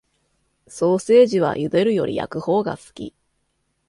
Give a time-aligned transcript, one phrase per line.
[0.67, 3.13] ソーセージは茹でるより焼くほうが好き